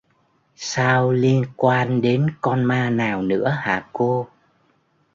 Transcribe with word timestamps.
sao 0.55 1.11
liên 1.11 1.45
quan 1.55 2.01
đến 2.01 2.29
con 2.41 2.63
ma 2.63 2.89
nào 2.89 3.21
nữa 3.21 3.49
hả 3.49 3.89
cô 3.93 4.27